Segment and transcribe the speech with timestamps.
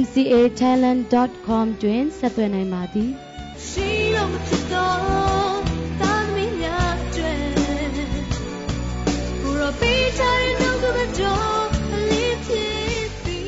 [0.00, 3.10] mcatalent.com တွင်ဆက်သွယ်နိုင်ပါသည်
[3.66, 4.96] ရှိတော်မဖြစ်တော်
[6.00, 7.38] သာသမီများအတွက်
[9.42, 13.40] ကိုရောပေးချင်တဲ့နှုတ်ကပတော်အလေးဖြစ်ပြီ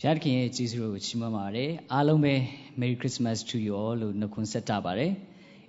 [0.00, 2.34] ဖျားခင်ရဲ့ကျေးဇူးတော်ကိုချီးမွမ်းပါတယ်အားလုံးပဲ
[2.80, 5.12] Merry Christmas to you all လို့နှုတ်ခွန်းဆက်တာပါတယ်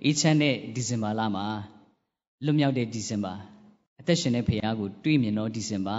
[0.04, 1.46] အေးချမ်းတဲ့ဒီဇင်ဘာလမှာ
[2.44, 3.34] လွတ်မြောက်တဲ့ဒီဇင်ဘာ
[4.00, 5.96] အသက်ရှင်တဲ့ဖခင်ကိုတွေ့မြင်တော့ဒီဇင်ဘာ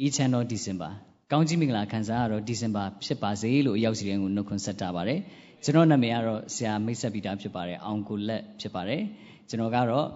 [0.00, 0.90] အေးချမ်းတော့ဒီဇင်ဘာ
[1.32, 5.20] ကောင်းကြီးမင်္ဂလာခံစားရတော့ဒီဇင်ဘာဖြစ်ပါစေလို့အရောက်စီတိုင်းကိုနှုတ်ခွန်းဆက်တာပါတယ်
[5.64, 9.02] ကျွန်တော်နာမည်ကတော့ဆရာမိတ်ဆက်ပီတာဖြစ်ပါတယ်အောင်ကိုလက်ဖြစ်ပါတယ်
[9.48, 10.06] ကျွန်တော်ကတော့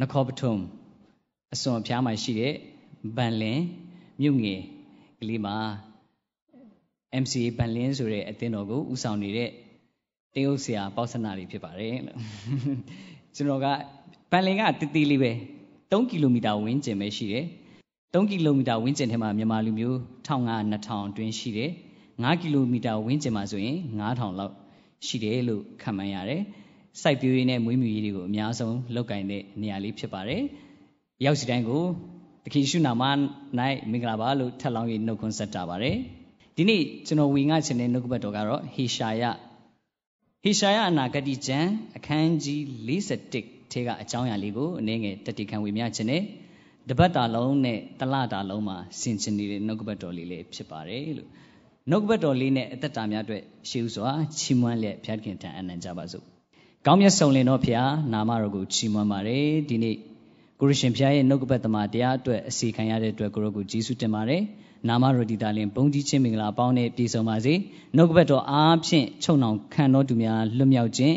[0.00, 0.54] နခောပထုံ
[1.54, 2.54] အစွန်အဖျားမှာရှိတဲ့
[3.16, 3.60] ဗန်လင်
[4.20, 4.60] မြို့ငယ်
[5.20, 5.56] ကလေးမှာ
[7.22, 9.50] MCA ဗန်လင်းဆိုတဲ့အသင်းတော်ကိုဦးဆောင်နေတဲ့
[10.34, 12.18] တေးဥဆရာပေါ့ဆနာတွေဖြစ်ပါတယ်လို့
[13.34, 13.66] ကျွန်တော်က
[14.30, 15.32] ဗန်လင်ကတည်တည်လေးပဲ
[15.90, 17.46] 3ကီလိုမီတာဝန်းကျင်ပဲရှိတယ်
[18.14, 21.70] 3ကီလိုမီတာဝန်းကျင်ထဲမှာမြန်မာလူမျိုး1500 2000အတွင်းရှိတယ်
[22.12, 24.54] 5ကီလိုမီတာဝန်းကျင်မှာဆိုရင်9000လောက်
[25.06, 26.42] ရှိတယ်လို့ခံမှန်းရတယ်
[27.02, 30.42] စိုက်ပျိုးရေးနဲ့မွေးမြူရေးတွေကိုအများဆုံးလုပ်ကိုင်တဲ့နေရာလေးဖြစ်ပါတယ်
[31.24, 31.84] ရောက်စီတိုင်းကို
[32.44, 33.02] တခင်ရှုနာမ၌
[33.90, 35.96] မင်္ဂလာပါလို့ထပ်လောင်း၍နှုတ်ခွန်းဆက်တာပါတယ်
[36.56, 39.22] ဒီနေ့ကျွန်တော်ဝေငှချင်တဲ့နှုတ်ကပတ်တော်ကတော့ဟေရှာယ
[40.42, 46.22] ဟေရှာယအနာဂတိကျမ်းအခန်းကြီး41ထဲကအကြောင်းအရာလေးကိုအနည်းငယ်တတိခံဝေမျှခြင်းနဲ့
[46.90, 51.28] တပတ်တာလုံးနဲ့တလတာလုံးမှာဆင်ခြင်နေတဲ့နှုတ်ကပတ်တော်လေးလေးဖြစ်ပါတယ်လို့
[51.90, 56.24] နှုတ်ကပတ်တော်လေးနဲ့အသက်တာများအတွက်ရှေးဥစွာချီးမွမ်းလျက်ဘုရားခင်ထံအနံ့ကြပါစို့
[56.86, 59.96] ကောင်းမြတ်ဆုံးလင်တော်ဖျားနာမတော်ကိုချီးမွမ်းပါတယ်ဒီနေ့
[60.60, 64.42] ကိုရရှင်ဖျားရဲ့နှုတ်ကပတ်သမာတရားအတွက်အစီခံရတဲ့အတွက်ကိုရောကိုကျေးဇူးတင်ပါတယ်
[64.88, 67.54] နာမတော်ဒီတာလင်ဘုံကြီးချင်းမင်္ဂလာပေါင်းနဲ့ပြည့်စုံပါစေ
[67.96, 71.16] နှုတ်ကပတ်တော်အားဖြင့်ချုံနှောင်ခံတော်သူများလွတ်မြောက်ခြင်း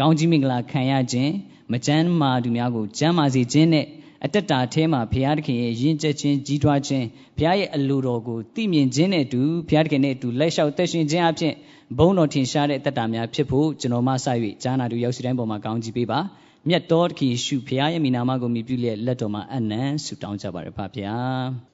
[0.00, 1.32] ကောင်းကြီးမင်္ဂလာခံရခြင်း
[1.72, 3.86] မကြမ်းမာသူများကိုကြမ်းမာစေခြင်းနဲ့
[4.26, 7.06] အတ္တတာထဲမှာဘုရားသခင်ရဲ့ယဉ်ကျေးခြင်းကြီးထွားခြင်း
[7.38, 11.54] ဘုရားရဲ့အလိုတော်ကိုသိမြင်ခြင်းနဲ့အတူဘုရားသခင်နဲ့အတူလက်လျှောက်သက်ရှင်ခြင်းအပြင်
[11.98, 14.26] ဘုန်းတော်ထင်ရှားတဲ့အတ္တတာများဖြစ်ဖို့ကျွန်တော်မှစ၍
[14.62, 16.20] ဂျာနာတူရောက်စီတိုင်းပေါ်မှာကောင်းကြီးပေးပါ
[16.68, 21.14] မြတ်တော်သခင်ယေရှုဘုရားရဲ့မိနာမကိုမြည်ပြုလျက်လက်တော်မှာအနံ့ဆုတောင်းကြပါရပါဗျာ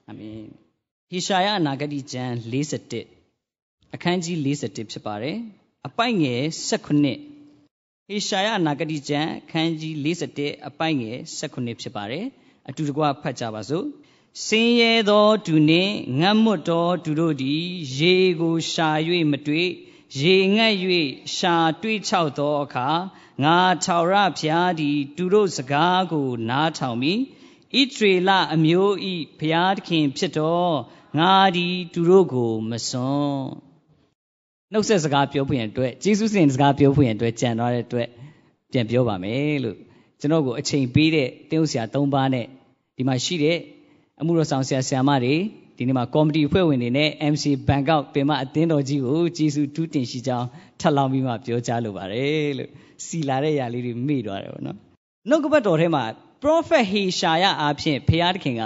[0.08, 0.42] အာမင်
[1.10, 5.36] ဟေရှာယအနာဂတိကျမ်း41အခန်းကြီး41ဖြစ်ပါတယ်
[5.86, 6.42] အပိုက်ငယ်
[7.20, 12.24] 19ဟေရှာယအနာဂတိကျမ်းအခန်းကြီး41အပိုက်ငယ်19ဖြစ်ပါတယ်
[12.68, 13.86] အတူတကွဖတ်ကြပါစို့
[14.46, 17.62] စင်ရဲသောသူနှင့်ငတ်မွတ်သောသူတို့သည်
[17.98, 18.88] ရေကိုရှာ၍
[19.30, 19.68] မတွေ့
[20.20, 20.74] ရေငတ်၍
[21.36, 22.88] ရှာတွေ့ချောက်သောအခါ
[23.42, 30.74] ငါထောက်ရဖျားသည် သူတို့စကားကို နားထောင်မိဣတရေလအမျိုးဤဖျားသခင်ဖြစ်တော်
[31.18, 33.46] ငါသည်သူတို့ကိုမစွန့်
[34.72, 38.08] နှုတ်ဆက်စကားပြောဖို့ရန်အတွက်ဂျေစုစင်စကားပြောဖို့ရန်အတွက်ကြံသွားတဲ့အတွက်
[38.72, 39.78] ပြန်ပြောပါမယ်လို့
[40.22, 42.46] ကျွန်တော်ကိုအချိန်ပေးတဲ့တင်းဥဆရာ၃ပါးနဲ့
[42.96, 43.58] ဒီမှာရှိတဲ့
[44.20, 45.34] အမှုတော်ဆောင်ဆရာဆရာမတွေ
[45.76, 50.46] ဒီနေ့မှာကော်မတီအဖွဲ့ဝင်တွေနဲ့ MC ဘန်ကောက်ပင်မအသင်းတော်ကြီးကိုကျေးဇူးတူးတင်ရှိကြောင်း
[50.80, 52.70] ထပ်လောင်းပြီးမှပြောကြားလိုပါတယ်လို့
[53.04, 54.76] စီလာတဲ့ຢာလေးတွေမေ့သွားတယ်ပေါ့နော်
[55.28, 56.04] နှုတ်ကပတ်တော်ထဲမှာ
[56.42, 58.62] prophet ဟေရှာယအားဖြင့်ဖျားသခင်က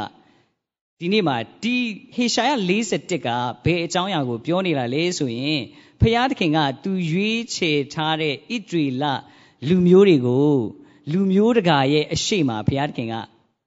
[1.00, 1.77] ဒီနေ့မှာဒီ
[2.17, 2.50] ဟေရှာယ
[2.88, 3.28] 41က
[3.65, 5.61] ဘယ်အကြောင်းအရာကိုပြောနေတာလဲဆိုရင်
[6.00, 9.05] ဖျားသခင်ကသူရွေးချယ်ထားတဲ့ဣတရီလ
[9.69, 10.56] လူမျိုးတွေကို
[11.12, 13.15] လူမျိုးတကာရဲ့အရှိမဘုရားသခင်က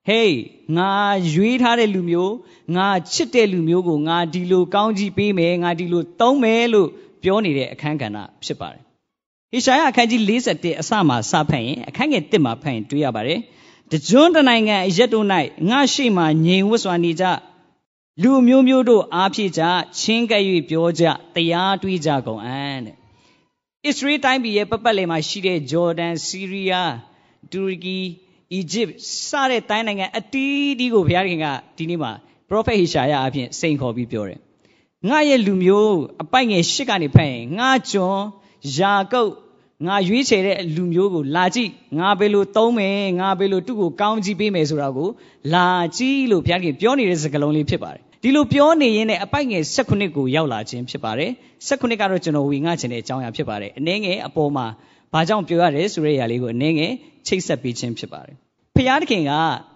[0.08, 0.36] ဟေး
[0.78, 0.92] ငါ
[1.34, 2.34] ရွေးထားတဲ့လူမျိုး
[2.76, 6.90] ငါချစ်တဲ့လူမျိုးကိုငါဒီလိုကောင်းကြီးပေးမယ်ငါဒီလိုသုံးမယ်လို့
[7.24, 8.82] ပြောနေတဲ့အခန်းကဏ္ဍဖြစ်ပါတယ်
[9.52, 13.40] ဟေရှာယအခန်းကြီး41အစမှာစဖတ်ရင်အခန်းငယ်1မှာဖတ်ရင်တွေ့ရပါတယ်
[13.92, 15.26] တကြွန်းတနိုင်ငံအရက်တို့၌
[15.70, 17.26] ငါရှိမှငြိမ်ဝတ်စွာနေကြ
[18.22, 19.64] လူမျိုးမျိုးတို့အားဖြည့်ကြ
[20.00, 21.04] ချင်းကပ်၍ပြောကြ
[21.36, 26.94] တရားတွေးကြကုန်အံ့တဲ့ဣသရေလတိုင်းပြည်ရဲ့ပတ်ပတ်လည်မှာရှိတဲ့ဂျော်ဒန်စီးရီးယား
[27.52, 28.00] တူရကီ
[28.54, 28.90] အီဂျစ်
[29.28, 31.46] စတဲ့တိုင်းနိုင်ငံအတီးတီးကိုဘုရားခင်က
[31.78, 32.12] ဒီနေ့မှာ
[32.50, 34.40] prophet ဟေရှာယအဖြစ်စိန်ခေါ်ပြီးပြောတယ်
[35.10, 38.20] ငါရဲ့လူမျိုးအပိုက်ငယ်ရှစ်ကနေဖတ်ရင်ငါကျွန်
[38.78, 39.32] ယာကုပ်
[39.88, 41.70] ငါရွေးချယ်တဲ့လူမျိုးကိုလာကြည့်
[42.00, 45.10] ငါဘယ်လိုသုံးမယ်ငါဘယ်လိုသူ့ကိုကောင်းကြီးပေးမယ်ဆိုတာကို
[45.54, 51.32] လာကြည့်လို့ဘုရားခင်ပြောနေတဲ့စကားလုံးလေးဖြစ်ပါတယ်ဒီလိုပြောနေရင်လည်းအပိုက်ငယ်16ကိုရောက်လာခြင်းဖြစ်ပါတယ်
[51.68, 54.66] 16ကတော့ကျွန်တော်ဝေငှခြင်းတဲ့အကြောင်းအရာဖြစ်ပါတယ်အနည်းငယ်အပေါ်မှာ
[55.14, 56.94] ဘာကြောင့်ပြောရတယ်ဆိုတဲ့ຢာလေးကိုအနည်းငယ်
[57.28, 58.36] ချိတ်ဆက်ပေးခြင်းဖြစ်ပါတယ်
[58.76, 59.32] ဖယားသခင်က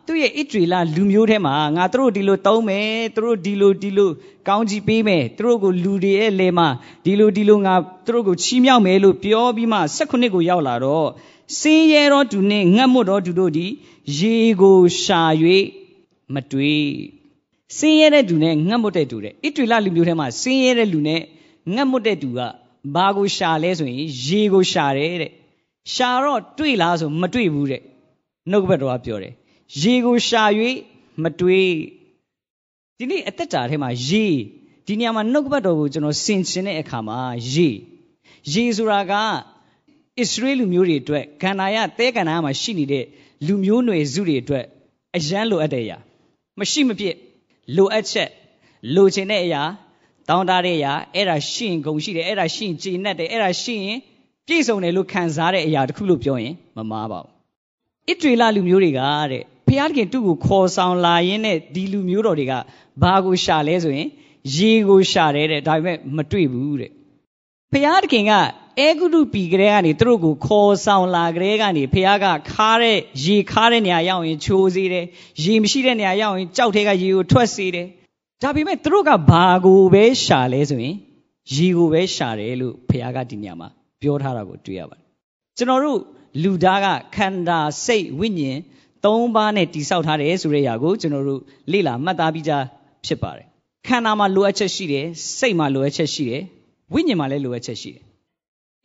[0.08, 4.10] သူ့ရဲ့ဣတရီလလူမျိုးထဲမှာငါတို့ဒီလိုတောင်းမယ်သူတို့ဒီလိုဒီလို
[4.48, 6.68] ကောင်းကြီးပေးမယ်သူတို့ကိုလူတွေရဲ့လေမှာ
[7.06, 7.74] ဒီလိုဒီလိုငါ
[8.06, 11.08] သူတို့ကိုချီးမြှောက်မယ်လို့ပြောပြီးမှ၁၉ကိုရောက်လာတော့
[11.60, 13.72] စင်းရဲတော်သူနှင့်ငတ်မွတ်တော်သူတို့သည်
[14.20, 15.22] ရေကိုရှာ၍
[16.34, 16.88] မတွေ့
[17.78, 21.22] စင်းရဲတဲ့သူနဲ့ငတ်မွတ်တဲ့သူတဲ့ဣတရီလလူမျိုးထဲမှာစင်းရဲတဲ့လူနဲ့
[21.76, 22.40] ငတ်မွတ်တဲ့သူက
[22.96, 25.32] ဘာကိုရှာလဲဆိုရင်ရေကိုရှာတယ်တဲ့
[25.94, 27.82] ရှာတော့တွေ့လားဆိုမတွေ့ဘူးတဲ့
[28.52, 29.34] နှုတ်ဘက်တော်ကပြောတယ်
[29.82, 30.44] ရေကိုရှာ၍
[31.24, 31.70] မတွေ့
[32.98, 34.26] ဒီနေ့အသက်တာထဲမှာရေ
[34.86, 37.20] ဒီနေရာမှာနှုတ်ဘက်တော်ကိုကျွန်တော်ဆင်ခြင်တဲ့အခါမှာ
[37.54, 37.70] ရေ
[38.54, 39.24] ရေဆိုတာကဣ
[40.16, 43.06] သရေလလူမျိုးတွေအတွက်ခန္ဓာရသဲခန္ဓာမှာရှိနေတဲ့
[43.48, 44.66] လူမျိုးနွယ်စုတွေအတွက်
[45.16, 45.98] အယမ်းလိုအပ်တဲ့အရာ
[46.60, 47.16] မရှိမဖြစ်
[47.76, 48.30] လိုအပ်ချက်
[48.96, 49.64] လိုချင်တဲ့အရာ
[50.30, 53.98] တောင်းတတဲ့အရာအဲ့ဒါရှိရင်ဂုံရှိတယ်အဲ့ဒါရှိရင်ကျေနပ်တယ်အဲ့ဒါရှိရင်
[54.48, 57.34] ပြည့်စုံတယ်လို့ခံစားတဲ့အရာတခုလို့ပြောရင်မမှားပါဘူး
[58.08, 62.54] ဣတရီလလူမျိုးတွေကတဲ့ဖျားခင်သူ့ကိုခေါ်ဆောင်လာရင်းနဲ့ဒီလူမျိုးတော်တွေက
[63.02, 64.08] ဘာကိုရှာလဲဆိုရင်
[64.56, 66.92] ရေကိုရှာတယ်တဲ့ဒါပေမဲ့မတွေ့ဘူးတဲ့
[67.74, 68.34] ဖျားခင်က
[68.80, 75.06] အဲဂုတုပီကလေးကနေသူတို့ကိုခေါ်ဆောင်လာကလေးကနေဖះကခါတဲ့ရေခါတဲ့နေရာရောက်ရင်ချိုးစေတယ်
[75.44, 77.88] ရေမရှိတဲ့နေရာရောက်ရင်ကြောက်ထဲကရေကိုထွက်စေတယ်
[78.44, 80.96] ဒါပေမဲ့သူတို့ကဘာကိုပဲရှာလဲဆိုရင်
[81.54, 83.68] ရေကိုပဲရှာတယ်လို့ဖះကဒီနေရာမှာ
[84.02, 85.04] ပြောထားတာကိုတွေ့ရပါတယ်
[85.58, 86.00] ကျွန်တော်တို့
[86.44, 88.60] လူသားကခန္ဓာစိတ်ဝိညာဉ်
[89.06, 91.42] သုံးပါးနဲ့တိဆောက်ထားတယ်ဆိုတဲ့အရာကိုကျွန်တော်တို့
[91.72, 92.66] လေ့လာမှတ်သားပြီးသား
[93.06, 93.46] ဖြစ်ပါတယ်
[93.88, 95.06] ခန္ဓာမှာလိုအပ်ချက်ရှိတယ်
[95.38, 96.42] စိတ်မှာလိုအပ်ချက်ရှိတယ်
[96.94, 98.04] ဝိညာဉ်မှာလည်းလိုအပ်ချက်ရှိတယ်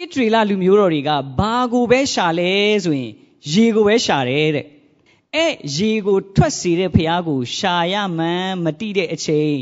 [0.01, 2.51] ဣတရီလလူမျိုးတော်တွေကဘာကိုပဲရှာလဲ
[2.85, 3.13] ဆိုရင်
[3.53, 4.67] ရေကိုပဲရှာတယ်တဲ့
[5.38, 9.56] အဲ့ရေကိုထွက်စေတဲ့ဖះကိုရှာရမှန်းမတိတဲ့အချိန်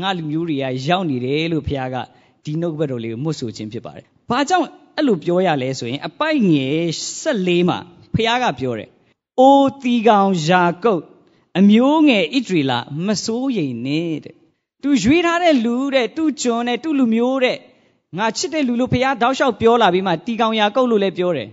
[0.00, 1.96] ငါလူမျိုးတွေကရောက်နေတယ်လို့ဖះက
[2.44, 6.82] ဒီနှုတ်ဘက်တော်လေးကိုမှုတ်ဆိုခြင်းဖြစ်ပါတယ်။ဘာကြောင့်အဲ့လိုပြောရလဲဆိုရင်အပိုက်ငယ်
[7.22, 7.78] 14မှာ
[8.14, 8.88] ဖះကပြောတယ်။
[9.40, 11.02] အိုတီကောင်ယာကုတ်
[11.58, 12.72] အမျိုးငယ်ဣတရီလ
[13.06, 14.34] မစိုးရိမ်နဲ့တဲ့။
[14.82, 17.58] तू ရွေးထားတဲ့လူတဲ့ तू ကျွန်တဲ့ तू လူမျိုးတဲ့
[18.18, 21.48] ငါချစ်တဲ့လူလို့ဖះတောက်လျှောက်ပြောလာပြီးမှတီကောင်ယာကုတ်လို့လည်းပြောတယ်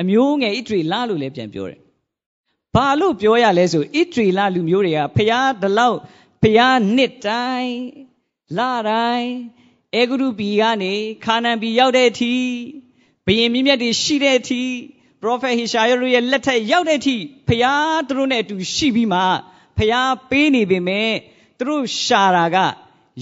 [0.00, 1.78] အမျိုးငယ်ဣတရီလလို့လည်းပြန်ပြောတယ်
[2.75, 5.31] ဘာလို့ပြောရလဲဆိုဣတရီလလူမျိုးတွေကဖះ
[5.61, 5.97] ဒီလောက်
[6.41, 6.59] ဖះ
[6.95, 7.77] နှစ်တိုင်း
[8.57, 8.59] လ
[8.89, 9.31] တိုင်း
[9.95, 10.93] အေဂရုပီကနေ
[11.25, 12.35] ခါနန်ပီရောက်တဲ့အထိ
[13.25, 14.61] ဘယင်မြင့်မြတ်တွေရှိတဲ့အထိ
[15.21, 17.15] prophet ဟေရှာယတို့ရဲ့လက်ထက်ရောက်တဲ့အထိ
[17.47, 17.65] ဖះ
[18.07, 19.21] သူတို့နဲ့အတူရှိပြီးမှ
[19.77, 19.93] ဖះ
[20.29, 21.11] ပေးနေပေမဲ့
[21.57, 22.57] သူတို့ရှာတာက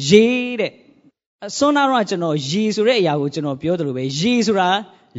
[0.09, 0.71] ရေးတဲ့
[1.47, 4.69] အစွန်းနာတော့ကျွန်တော်ရေဆိုတဲ့အရာကိုကျွန်တော်ပြောသလိုပဲရေဆိုတာ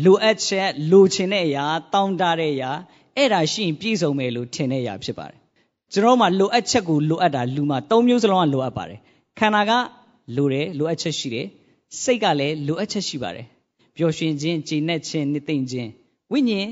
[0.04, 2.72] လိုအပ်ချက်လိုချင်တဲ့အရာတောင်းတတဲ့အရာ
[3.16, 5.38] အဲ့ဒါရှိရင်ပြည့်စုံမယ်လို့ထင်တဲ့အရာဖြစ်ပါတယ်
[5.92, 8.98] ကျွန်တော်မှလိုအပ်ချက်ကိုလိုအပ်တာလူမှာ၃မျိုးစလုံးကလိုအပ်ပါတယ်
[9.38, 9.72] ခန္ဓာက
[10.36, 11.46] လိုတယ်လိုအပ်ချက်ရှိတယ်
[12.02, 13.46] စိတ်ကလည်းလိုအပ်ချက်ရှိပါတယ်
[13.96, 15.90] ပျော်ရွှင်ခြင်းကြည်နက်ခြင်းနှစ်သိမ့်ခြင်း
[16.32, 16.70] ဝိညာဉ်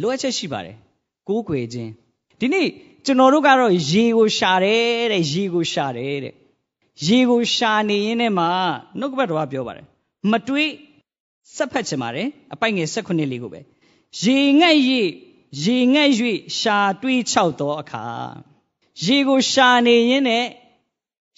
[0.00, 0.76] လိုအပ်ချက်ရှိပါတယ်
[1.28, 1.90] ကိုးကွယ်ခြင်း
[2.40, 2.66] ဒီနေ့
[3.04, 6.34] ကျွန်တော်တို့ကတော့ရေကိုရှာတယ်တဲ့ရေကိုရှာတယ်တဲ့
[7.06, 8.46] ရေကိုရှာနေရင်းနဲ့မှ
[8.98, 9.86] နှုတ်ကပတ်တော်ကပြောပါတယ်
[10.30, 10.70] မတွေး
[11.56, 13.60] ဆက်ဖက်ချင်ပါတယ်အပိုက်ငယ်၁၈လေးကိုပဲ
[14.22, 15.00] ရေငတ်၍ရေ
[15.94, 16.10] ငတ်၍
[16.58, 18.04] ရှာတွေးချောက်သောအခါ
[19.04, 20.46] ရေကိုရှာနေရင်းနဲ့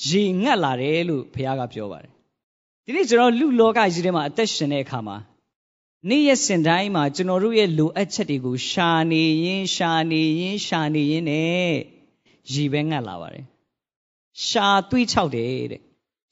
[0.09, 2.13] ရေငတ်လာတယ်လို့ဘုရားကပြောပါတယ်
[2.85, 5.17] ဒီနေ့ကျွန်တော်လူလောကကြီးထဲမှာအသက်ရှင်တဲ့အခါမှာ
[6.09, 11.73] နေ့ရက်စဉ်တိုင်းမှာကျွန်တော်တို့ရဲ့လိုအပ်ချက်တွေကိုရှာနေရင်ရှာနေရင်ရှာနေရင်နဲ့
[12.53, 13.45] ရေပဲငတ်လာပါတယ်
[14.47, 15.83] ရှာတွေးချောက်တယ်တဲ့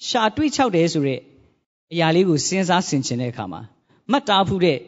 [0.09, 1.21] ရှာတွေးချောက်တယ်ဆိုတဲ့
[1.93, 3.61] အရာလေးကိုစဉ်းစားဆင်ခြင်တဲ့အခါမှာ
[4.11, 4.78] မှတ်သားဖို့တဲ့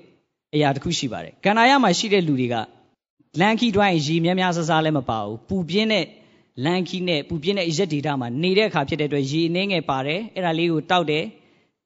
[0.54, 2.54] အရာတစ်ခုရှိပါတယ်ကန္နာယမှာရှိတဲ့လူတွေက
[3.40, 6.06] လန်ခီတွိုင်းရေများများဆဆလည်းမပါဘူးပူပြင်းတဲ့
[6.64, 11.24] လန်ခီနဲ့ပူပြင်းတဲ့ရက်ဒေတာမှာနေတဲ့အခါဖြစ်တဲ့အတွက်ရေနှင်းငယ်ပါတယ်အဲ့ဒါလေးကိုတောက်တယ်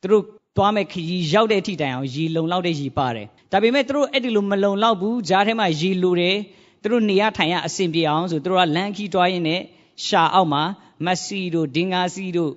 [0.02, 0.24] သူတို့
[0.56, 6.36] သွားမဲ့ခရီးရောက်တဲ့အထိတိုင်အောင်ရေလုံလောက်တဲ့ရေပါတယ်ဒါပေမဲ့သူတို့အဲ့ဒီလိုမလုံလောက်ဘူးဂျားထဲမှာရေလိုတယ်
[6.82, 9.60] သူတို့နေရထိုင်ရအဆင်ပြေအောင်ဆိုသူတို့ကလန်ခီတွိုင်းနဲ့
[10.06, 10.62] ရှာအောက်မှာ
[11.04, 12.52] မက်ဆီတို့ဒင်ဂါစီတို့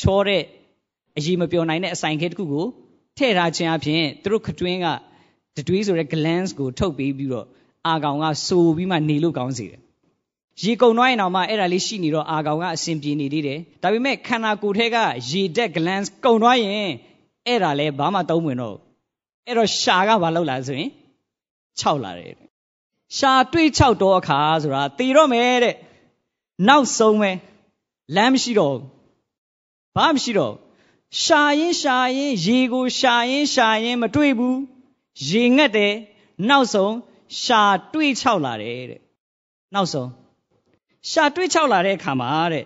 [0.00, 0.42] ချောတဲ့
[1.16, 2.66] အရေးမပြောနိုင်တဲ့အဆိုင်ခဲတစ်ခုကို
[3.16, 4.86] ထည့်ထားခြင်းအပြင်သူတို့ခတွင်းက
[5.56, 7.46] တတွေးဆိုတဲ့ glands ကိုထုတ်ပေးပြီးတော့
[7.88, 9.80] အာကောင်ကစိုးပြီးမှနေလို့ကောင်းစေတယ်
[10.62, 14.96] ရေကုန်သွားရင်တော့မှအဲ့ဒါလေးရှိနေတော့အာကောင်ကအဆင်ပြေနေသေးတယ်ဒါပေမဲ့ခန္ဓာကိုယ်ထဲက
[15.30, 16.90] ရေတက် glands ကုန်သွားရင်
[17.46, 18.76] အဲ့ဒါလည်းဘာမှသုံးဝင်တော့
[19.46, 20.90] အဲ့တော့ရှာကဘာလုပ်လာဆိုရင်
[21.80, 22.32] 6လာတယ်
[23.16, 25.76] ရှာတွေး6တော့အခါဆိုတာတည်တော့မယ်တဲ့
[26.68, 27.30] နောက်ဆုံးပဲ
[28.16, 28.76] လမ်းမရှိတော့
[29.96, 30.54] ဘာမရှိတော့
[31.22, 34.58] ရှာရင်ရှာရင်ရေကိုရှာရင်ရှာရင်မတွေ့ဘူး
[35.28, 35.94] ရေငတ်တယ်
[36.48, 36.94] နောက်ဆုံး
[37.42, 37.62] ရှာ
[37.92, 39.00] တွေးချောက်လာတယ်တဲ့
[39.74, 40.10] နောက်ဆုံး
[41.10, 42.64] ရှာတွေးချောက်လာတဲ့အခါမှာတဲ့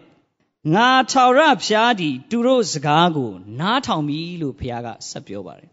[0.75, 5.69] ငါထောင်ရဖျားဒီသူတို့စကားကို နားထောင်ပြီလို့ဘုရားကဆက်ပြောပါတယ်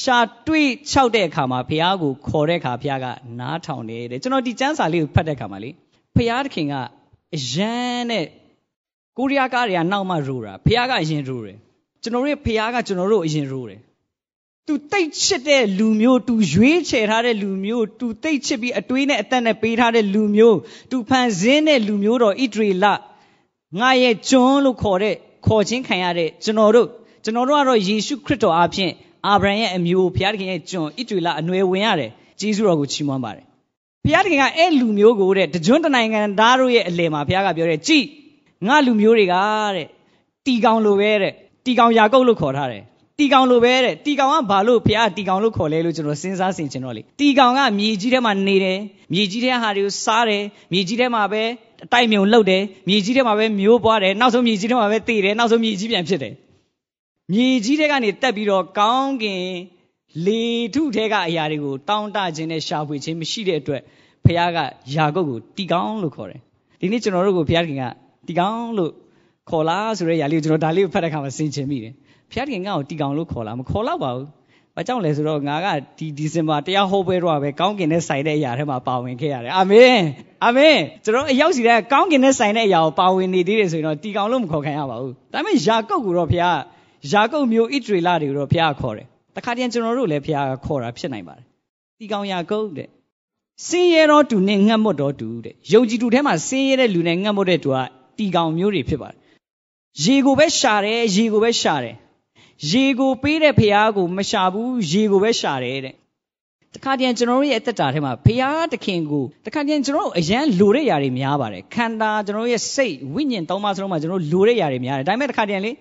[0.00, 3.06] ရှာတွေ့ခြောက်တဲ့အခါမှာဘုရားကိုခေါ်တဲ့အခါဘုရားက
[3.40, 5.70] နားထောင်တယ်တဲ့ကျွန်တော်ဒီကျမ်းစာလေးကိုဖတ်တဲ့အခါမှာလေ
[6.16, 6.74] ဘုရားသခင်က
[7.36, 8.26] အယမ်းနဲ့
[9.18, 11.58] ကိုရီးယားကားတွေကနောက်မှရိုးတာဘုရားကအရင်ရိုးတယ်
[12.02, 13.80] ကျွန်တော်တို့ဘုရားကကျွန်တော်တို့အရင်ရိုးတယ်
[14.68, 20.58] သူတိတ်ချစ်တဲ့လူမျိုးသူရွေးချယ်ထားတဲ့လူမျိုးသူတိတ်ချစ်ပြီးအတွေးနဲ့အသက်နဲ့ပေးထားတဲ့လူမျိုး
[20.90, 22.86] သူဖန်ဆင်းတဲ့လူမျိုးတော်ဣဒရေလ
[23.80, 25.14] ငါရဲ့ကျွန်းလို့ခေါ်တဲ့
[25.46, 26.88] ခေါ်ချင်းခံရတဲ့ကျွန်တော်တို့
[27.24, 28.90] ကျွန်တော်တို့ကတော့ယေရှုခရစ်တော်အဖြစ်
[29.26, 33.44] အာဗြဟံရဲ့အမျိုးဘုရားသခင်ရဲ့ကျွန်ဣဒရေလအနွယ်ဝင်ရတယ်ဂျေဇုတော်ကိုချီးမွမ်းပါတယ်
[34.04, 38.04] ဘုရားသခင်ကအဲ့လူမျိုးကိုတဲ့တကြွတနိုင်ငံသားတို့ရဲ့အလယ်မှာဘုရားကပြောတယ်ကြည်
[38.66, 39.36] ငါလူမျိုးတွေက
[39.76, 39.86] တဲ့
[40.46, 41.32] တီကောင်လိုပဲတဲ့
[41.64, 42.82] တီကောင်ယာကုပ်လို့ခေါ်ထားတယ်
[43.18, 48.78] တီကောင်လိုပဲတဲ့တီကောင်ကဘာလို့ဘုရားတီကောင်လို့ခေါ်လဲလို့ကျွန်တော်စဉ်းစားဆင်ခြင်တော့လေတီကောင်ကမြေကြီးထဲမှာနေတယ်
[49.12, 51.42] မြေကြီးထဲဟာတွေကိုစားတယ်မြေကြီးထဲမှာပဲ
[51.84, 56.34] အတိုက်မြုံလှုပ်တယ်မြေကြီးထဲမှာပဲမျိုးပွားတယ်နောက်ဆုံးမြေကြီးထဲမှာပဲတည်တယ်နောက်ဆုံးမြေကြီးပြန်ဖြစ်တယ်
[57.32, 59.44] မြေကြီးထဲကနေတက်ပြီးတော့ကောင်းကင်
[60.26, 60.42] လေ
[60.74, 63.82] ထုထဲကအရာတွေကိုတောင်းတခြင်းနဲ့ရှာဖွေခြင်းမရှိတဲ့အတွက်
[64.24, 64.58] ဘုရားက
[64.94, 66.40] ယာကုပ်ကိုတီကောင်လို့ခေါ်တယ်
[66.80, 67.84] ဒီနေ့ကျွန်တော်တို့ကိုဘုရားခင်က
[68.26, 68.92] တီကောင်လို့
[69.50, 71.94] ခေါ်လားဆိုတဲ့ຢာလေးကိုကျွန်တော်ဒါလေးကိုဖတ်တဲ့အခါမှာဆင်ခြင်မိတယ်
[72.30, 74.28] ဘုရားခင်ငါ့ကိုတီကောင်လို့ခေါ်လားမခေါ်တော့ပါဘူး
[74.76, 75.66] ဘာကြောင့်လဲဆိုတော့ငါက
[75.98, 79.98] ဒီဒီဇင်ဘာတရားဟောပွဲတော့ပဲကောင်းကင်နဲ့ဆိုင်တဲ့အရာထဲမှာပါဝင်ခဲ့ရတယ်အာမင်
[80.44, 86.58] အာမင်ကျွန်တော်အရောက်စီတဲ့ကောင်းကင်နဲ့ဆိုင်တဲ့အရာကိုပါဝင်နေသေးတယ်ဆိုရင်တော့တီကောင်လို့မခေါ်ခံရပါဘူးဒါပေမဲ့ယာကုပ်ကိုတော့ဘုရား
[87.12, 91.44] ယာကုပ်မျိုးဣဒရေလတွေကိုတော့ဘုရားခေါ်တယ်တခါတည်းကျွန်တော်တို့လည်းဘုရားကခေါ်တာဖြစ်နိုင်ပါတယ်
[91.98, 92.88] တီကောင်ယာကုပ်တဲ့
[93.66, 97.76] စင်းရဲတော့တူနဲ့ငတ်မွတ်တော့တူတဲ့ယုံကြည်သူထဲမှာစင်းရဲတဲ့လူနဲ့ငတ်မွတ်တဲ့တူက
[98.18, 99.18] တီကောင်မျိုးတွေဖြစ်ပါတယ်
[100.02, 101.94] ရေကိုပဲရှာတယ်ရေကိုပဲရှာတယ်
[102.70, 105.94] ရေကိုပေးတဲ့ဖရားကိုမရှာဘူးရေကိုပဲရှာတယ်တဲ့
[106.74, 115.72] တခါတည်းကျွန်တော်တို့ရဲ့အသက်တာထဲမှာဖရားတခင်ကိုတခါတည်းကျွန်တော်တို့အရန်လိုတဲ့ຢာတွေများပါတယ်ခန္ဓာကျွန်တော်တို့ရဲ့စိတ်ဝိညာဉ်သုံးပါးစလုံးမှာကျွန်တော်တို့လိုတဲ့ຢာတွေများတယ်ဒါပေမဲ့တခါတည်းလေ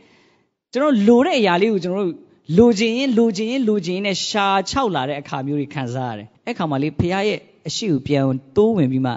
[0.73, 2.17] ကျွန်တော်လိုတဲ့အရာလေးကိုကျွန်တော်တို့
[2.57, 8.23] လိုချင်ရင်လိုချင်ရင်လိုချင်ရင်နဲ့ရှာချောက်လာတဲ့အခါမျိုးတွေခံစားရတယ်အဲ့ခါမှာလေဖရားရဲ့အရှိကိုပြန်
[8.57, 9.13] တိုးဝင်ပြီးမှ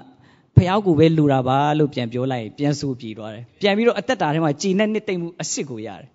[0.57, 6.09] ဖះကိုပဲလူတာပါလို့ပြန်ပြောလိုက်ပြန်ဆိုပြေသွားတယ်ပြန်ပြီးတော့အသက်တာထဲမှာကြည်နဲ့နှစ်သိမ့်မှုအစ်စ်ကိုရတယ်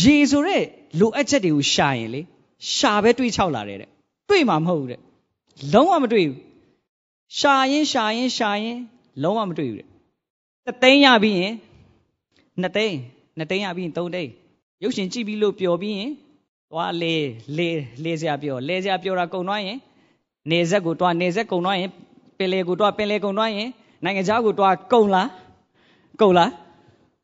[0.00, 0.64] ရေဆိုတဲ့
[1.00, 2.20] လိုအပ်ချက်တွေကိုရှာရင်လေ
[2.74, 3.90] ရှာပဲတွေးချောက်လာတယ်တဲ့
[4.28, 5.00] တွေးမှာမဟုတ်ဘူးတဲ့
[5.72, 6.40] လုံးဝမတွေးဘူး
[7.38, 8.78] ရှာရင်ရှာရင်ရှာရင်
[9.22, 9.86] လုံးဝမတွေးဘူးတဲ့
[10.66, 11.54] တသိန်းရပြီးရင်
[12.60, 12.96] နှစ်သိန်း
[13.38, 14.30] နှစ်သိန်းရပြီးရင်သုံးသိန်း
[14.82, 16.10] ရုပ်ရှင်ကြည့်ပြီးလို့ပျော်ပြီးရင်
[16.70, 17.14] သွားလေ
[17.56, 17.68] လေ
[18.04, 19.78] လေစရာပျော်လေစရာပျော်တာကုန်သွားရင်
[20.50, 21.90] နေဆက်ကိုတွားနေဆက်ကုန်သွားရင်
[22.38, 23.68] ပင်လေကိုတွားပင်လေကုန်သွားရင်
[24.04, 25.28] နိုင်ငံခြားကိုတွားကုန်လား
[26.20, 26.50] ကုန်လား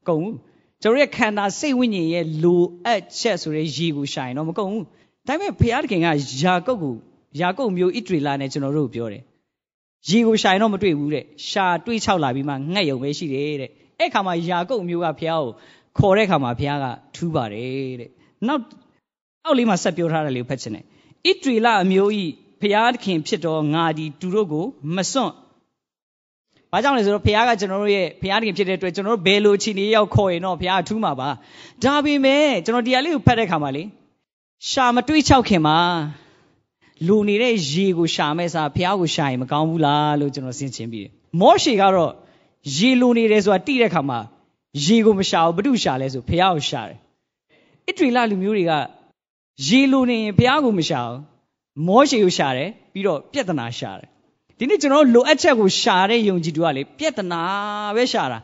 [0.08, 0.47] ကုန်ဘူး
[0.82, 4.84] ကျွန်တော်ရဲ့ခန္ဓာစိတ်ဝိညာဉ်ရဲ့လိုအပ်ချက်ဆိုတဲ့ရည်ကိုရှာရင်တော့မကုန်ဘူး
[5.28, 6.06] ဒါပေမဲ့ဘုရားသခင်က
[6.42, 6.94] ယာကုပ်ကို
[7.40, 9.22] ယာကုပ်မျိုးဣတရီလာနဲ့ကျွန်တော်တို့ပြောတယ်
[10.08, 15.52] ရည်ကိုရှာရင်တော့မတွေ့ဘူးတဲ့ရှာတွေးချောက်လာပြီးမှငှက်ယုံပဲရှိတယ်တဲ့အဲ့ခါမှာယာကုပ်မျိုးကဘုရားကို
[15.98, 18.10] ခေါ်တဲ့ခါမှာဘုရားကထူးပါတယ်တဲ့
[18.46, 18.62] နောက်
[19.44, 22.24] အောက်လေးမှာဆက်ပြောထားတယ်လေဖတ်ချင်တယ်ဣတရီလာအမျိုးဤ
[22.60, 24.64] ဘုရားသခင်ဖြစ်တော်ငါဒီသူတို့ကို
[24.96, 25.34] မစွန့်။
[26.72, 31.28] ဘာကြောင့်လဲဆိုတော့ဘုရားကကျွန်တော်တို့ရဲ့ဘုရားသခင်ဖြစ်တဲ့အတွက်ကျွန်တော်တို့ဘယ်လိုအခြေအနေရောက်ခေါ်ရင်တော့ဘုရားထူးမှာပါ။
[31.84, 33.82] ဒါပေမဲ့ကျွန်တော်တရားလေးကိုဖတ်တဲ့ခါမှာလေ
[34.68, 35.78] ရှာမတွေးချောက်ခင်မှာ
[37.06, 42.12] လူနေတဲ့ရေကိုရှာမဲ့စားဘုရားကိုရှာရင်မကောင်းဘူးလားလို့ကျွန်တော်စဉ်းချင်ပြီးတယ်။မောရှေကတော့
[42.76, 44.18] ရေလူနေတယ်ဆိုတာတိတဲ့ခါမှာ
[44.84, 46.98] ရေကိုမရှာဘူးဘု து ရှာလဲဆိုဘုရားကိုရှာတယ်။
[47.86, 48.72] ဣတရီလလူမျိုးတွေက
[49.66, 51.20] ရေလူနေရင်ဘုရားကိုမရှာဘူး။
[51.86, 54.08] မောရှေကိုရှာတယ်ပြီးတော့ပြဿနာရှာတယ်
[54.58, 57.42] ဒီနေ့ကျွန်တော်လိုအပ်ချက်ကိုရှာတဲ့ယုံကြည်သူကလေပြက်တနာ
[57.96, 58.38] ပဲရှာတာ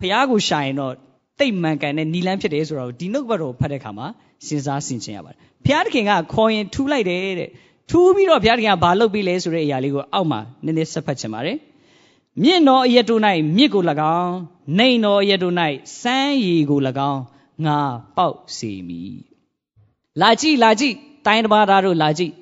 [0.00, 0.92] ဖះကိုရှာရင်တော့
[1.38, 4.06] တိတ်မှန်ကန်တဲ့နီလန်းဖြစ်တယ်ဆိုတော့ဒီနှုတ်ဘတ်တော်ဖတ်တဲ့အခါမှာ
[4.46, 7.50] စဉ်းစားဆင်ခြင်ရပါတယ်ဖះသခင်ကခေါ်ရင်ထူးလိုက်တယ်တဲ့
[7.90, 11.56] ထူးပြီးတော့ဖះသခင်ကဘာလုပ်ပြီးလဲဆိုတဲ့အရာလေးကိုအောက်မှာနည်းနည်းဆက်ဖတ်ချင်ပါတယ်
[12.42, 13.20] မြင့်တော်အရတို့၌
[13.56, 13.82] မြစ်ကို၎
[14.18, 14.34] င်း
[14.78, 15.54] နှိမ်တော်အရတို့၌
[16.00, 16.80] စမ်းရည်ကို၎
[17.10, 17.22] င်း
[17.66, 17.78] ငါ
[18.16, 19.18] ပေါက်စေမည်
[20.20, 20.94] လာကြည့်လာကြည့်
[21.26, 22.32] တိုင်းတစ်ပါးသားတို့လာကြည့်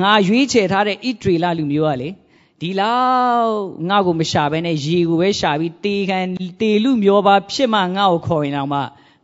[0.00, 2.08] ငါရွေးချယ်ထားတဲ့ဣဒရေလလူမျိုးကလေ
[2.60, 2.98] ဒီလော
[3.42, 3.54] က်
[3.88, 6.18] ငါ့ကိုမရှာဘဲနဲ့ရေကိုပဲရှာပြီးတေခံ
[6.60, 8.80] တေလူမျောပါဖြစ်မှငါ့ကိုခေါ်ရင်တော့မှ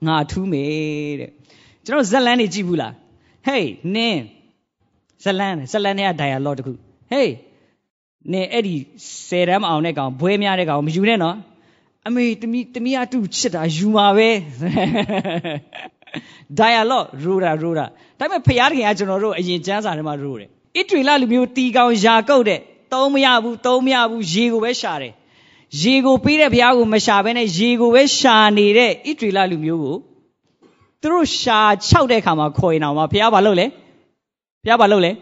[0.07, 1.31] ငါထူးမယ်တဲ့
[1.85, 2.93] ကျွန်တော်ဇက်လန်းနေကြည့်ဘူးလား
[3.47, 4.23] ဟေးနင်း
[5.25, 6.73] ဇက်လန်းဇက်လန်းနဲ့ dialogue တခု
[7.11, 7.35] ဟေး
[8.33, 8.75] နင်းအဲ့ဒီ
[9.29, 11.37] ဆယ်တန်းမအောင်တဲ့ကောင်ဘွဲများတဲ့ကောင်မယူနဲ့နော်
[12.07, 14.31] အမေတမီတမီအတူချစ်တာယူမှာပဲ
[16.61, 17.87] dialogue ရိုးတာရိုးတာ
[18.19, 22.61] ဒါပေမဲ့ဖယားတခင်ကကျွန်တော်တို့အရင်ကျမ်းစာထဲမှာရိုးတယ်ဣတရီလလူမျိုးတီကောင်ယာကုတ်တဲ့
[22.95, 25.13] သုံးမရဘူးသုံးမရဘူးရေကိုပဲရှာတယ်
[25.83, 29.97] ရေကိုပေးတဲ့ဘုရားကိုမရှာဘဲနဲ့ရေကိုပဲရှာနေတဲ့ဣတရီလလူမျိုးကို
[31.01, 33.67] သူတို့ရှာခြောက်တဲ့အခါမှာခေါ်ရင်တော့ဘုရားဘာလုပ်လဲ
[34.65, 35.13] ဘုရားဘာလုပ်လဲ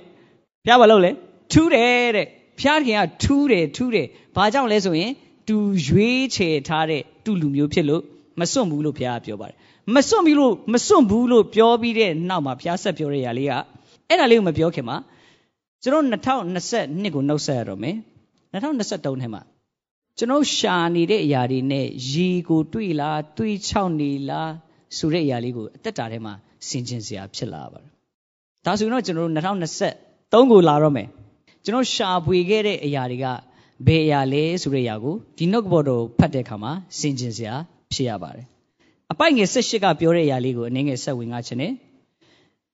[0.64, 1.10] ဘုရားဘာလုပ်လဲ
[1.52, 2.26] ထူးတယ်တဲ့
[2.58, 5.10] ဘုရားခင်ကထူးတယ်ထူးတယ်ဘာကြောင့်လဲဆိုရင်
[5.48, 8.02] သူရွေးချယ်ထားတဲ့သူ့လူမျိုးဖြစ်လို့
[8.40, 9.56] မစွန့်ဘူးလို့ဘုရားပြောပါတယ်
[9.94, 13.52] မစွန့်ဘူးလို့မစွန့်ဘူးလို့ပြောပြီးတဲ့နောက်မှာဘုရားဆက်ပြောတဲ့ຢာလေးက
[14.08, 14.96] အဲ့ဒါလေးကိုမပြောခင်မှာ
[15.84, 17.96] ကျွန်တော်2022ကိုနှုတ်ဆက်ရတော့မယ်
[18.54, 19.42] 2023ထဲမှာ
[20.18, 24.52] ကျွန်တော်ရှာနေတဲ့အရာတွေနဲ့ရေကိုတွေ့လားတွေးချောက်နေလား
[24.96, 26.32] ဆိုတဲ့အရာလေးကိုအသက်တာထဲမှာ
[26.68, 27.90] ဆင်ခြင်စရာဖြစ်လာပါတယ်
[28.64, 31.08] ဒါဆိုရင်တော့ကျွန်တော်တို့2023ကိုလာတော့မယ်
[31.64, 33.26] ကျွန်တော်ရှာဖွေခဲ့တဲ့အရာတွေက
[33.86, 37.54] ဘယ်အရာလဲဆိုတဲ့အရာကိုဒီနှုတ်ဘော်တော်ဖတ်တဲ့အခါမှာဆင်ခြင်စရာ
[37.92, 38.46] ဖြစ်ရပါတယ်
[39.12, 41.72] အပိုက်ငယ်၁၈ကပြောတဲ့အရာလေးကိုအနည်းငယ်ဆက်ဝင်ငါချင်တယ်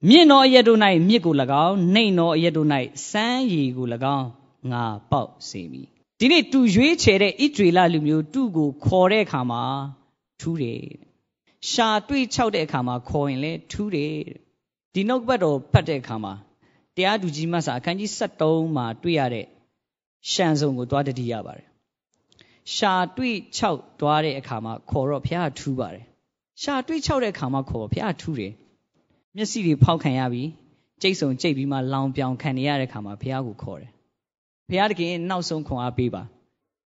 [0.07, 0.79] မြင့်သောအရက်တို့၌
[1.09, 1.35] မြစ်ကို၎
[1.67, 2.69] င်းနှိမ်သောအရက်တို့၌
[3.11, 3.87] စမ်းရည်ကို၎
[4.17, 4.29] င်း
[4.73, 5.87] ငါပေါက်စေမည်
[6.19, 9.63] ဒီနေ့တူရွေးချယ်တဲ့ဣဒရေလလူမျိုးတူကိုခေါ်တဲ့အခါမှာ
[10.41, 10.83] ထူးတယ်
[11.71, 14.15] ရှာတွေ့ချောက်တဲ့အခါမှာခေါ်ရင်လည်းထူးတယ်
[14.95, 16.33] ဒီနှုတ်ဘတ်တော်ဖတ်တဲ့အခါမှာ
[16.97, 19.47] တရားသူကြီးမဆာအခန်းကြီး73မှာတွေ့ရတဲ့
[20.31, 21.67] ရှံစုံကိုသွားတတိရပါတယ်
[22.75, 26.05] ရှာတွေ့ချောက်သွားတဲ့အခါမှာခေါ်တော့ဘုရားထူးပါတယ်
[26.63, 28.53] ရှာတွေ့ချောက်တဲ့အခါမှာခေါ်ဘုရားထူးတယ်
[29.37, 30.49] မျက်စိတွေဖောက်ခံရပြီး
[31.03, 33.91] ကြိတ်ဆုံကြိတ်ပြီးမှလောင်ပြောင်ခံနေရတဲ့အခါမှာဘုရားကိုခေါ်တယ်
[34.69, 36.23] ဘုရားတခင်နောက်ဆုံးခွန်အားပေးပါ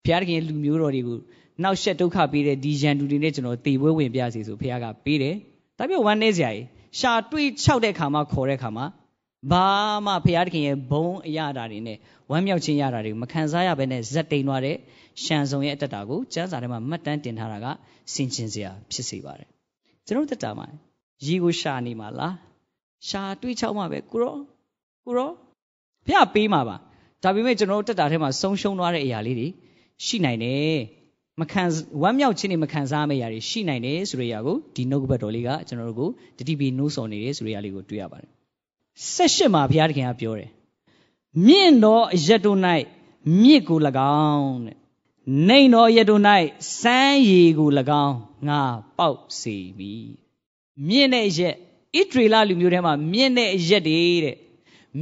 [0.04, 1.18] ဘုရားတခင်လူမျိုးတော်တွေကို
[1.64, 5.36] နောက်ဆက်ဒုက္ခပေးတဲ့ဒီရန်သူတွေနဲ့ကျွန်တော်တေပွဲဝင်ပြစီဆိုဘုရားကပေးတယ်
[5.78, 6.66] ဒါပြဝမ်းနေစရာကြီး
[7.00, 8.86] ရှာတွေးချောက်တဲ့ခါမှာခေါ်တဲ့ခါမှာ
[9.52, 9.68] ဘာ
[10.06, 11.98] မှဘုရားတခင်ရဲ့ဘုံအရာတာတွေနဲ့
[12.32, 14.76] ဝမ်းမြောက်ခြင်းရတာတွေမခံစားရဘဲနဲ့ဇက်တိန်သွားတဲ့
[15.24, 17.68] ရှန်ဆောင်ရဲ့အတ္တတာကိုကျမ်းစာထဲမှာမှတ်တမ်းတင်ထားတာက
[18.14, 19.50] စင်ကျင်စရာဖြစ်စေပါတယ်
[20.06, 20.68] ကျွန်တော်တက်တာမှာ
[21.26, 22.36] ရီကိုရှာနေမှာလား
[23.08, 24.36] ရှာတွေးချောက်မှာပဲကိုရော
[25.06, 25.32] ကိုရော
[26.06, 26.76] ဘုရားပေးမှာပါ
[27.24, 29.48] ဒါပေမဲ့ကျွန်တော်တို့တက်တာထဲမှာဆုံးရှုံးသွားတဲ့အရာလေးတွေ
[30.06, 30.78] ရှိနိုင်တယ်
[31.40, 31.64] မခံ
[32.02, 38.30] ဝမ်းမြောက်ခြင်းတွေမခံစားမယ့်အရာတွေရှိနိုင်တယ်ဆိုတဲ့အရာကိုဒီနှုတ်ကပတ်တော်လေးကကျွန်တော်တို့ကိုတတိပီနှိုးဆော်နေတယ်ဆိုတဲ့အရာလေးကိုတွေ့ရပါတယ်
[39.14, 40.50] ဆက်ရှစ်မှာဘုရားသခင်ကပြောတယ်
[41.48, 42.60] မြင့်သောအရက်တို့၌
[43.42, 43.80] မြစ်ကို၎
[44.32, 44.78] င်းတဲ့
[45.50, 46.22] နေသောအရက်တို့၌
[46.80, 47.70] စမ်းရည်ကို၎
[48.06, 48.16] င်း
[48.48, 48.62] ငါ
[48.98, 50.29] ပေါက်စေမည်
[50.88, 51.54] မြင့်တဲ့အရက်
[51.98, 54.36] ဣဒရေလလူမျိုးထဲမှာမြင့်တဲ့အရက်တွေတဲ့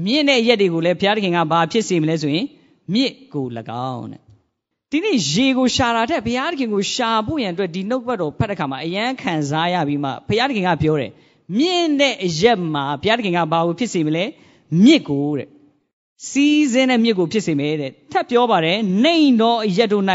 [0.05, 2.45] မြင့်တဲ့ရက်တွေကိုလည်းဘုရားသခင်ကဘာဖြစ်စေမလဲဆိုရင်
[2.93, 3.45] မြစ်ကို၎
[3.93, 4.21] င်းတဲ့
[4.91, 11.11] ဒီနေ့ရေကိုရှာတာတဲ့ဘုရားသခင်ကိုရှာဖို့ရန်အတွက်ဒီနှုတ်ဘတ်တော်ဖတ်တဲ့ခါမှာအယံခံစားရပြီးမှဘုရားသခင်ကပြောတယ်
[11.57, 14.23] မြင့်တဲ့အရက်မှာဘုရားသခင်ကဘာကိုဖြစ်စေမလဲ
[14.83, 15.49] မြစ်ကိုတဲ့
[16.29, 20.05] စီးစင်းတဲ့မြစ်ကိုဖြစ်စေမယ်တဲ့ထပ်ပြောပါတယ်နှိမ်သောအရက်တို့၌